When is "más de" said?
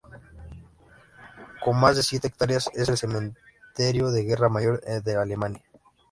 1.79-2.01